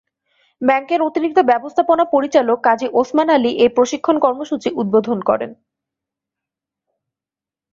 [0.61, 5.51] ব্যাংকের অতিরিক্ত ব্যবস্থাপনা পরিচালক কাজী ওসমান আলী এ প্রশিক্ষণ কর্মসূচি উদ্বোধন করেন।